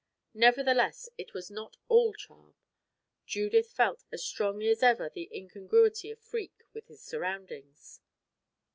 Nevertheless, 0.33 1.09
it 1.19 1.35
was 1.35 1.51
not 1.51 1.77
all 1.87 2.15
charm. 2.15 2.55
Judith 3.27 3.69
felt 3.71 4.03
as 4.11 4.23
strongly 4.23 4.67
as 4.69 4.81
ever 4.81 5.11
the 5.11 5.29
incongruity 5.31 6.09
of 6.09 6.19
Freke 6.19 6.63
with 6.73 6.87
his 6.87 7.03
surroundings. 7.03 8.01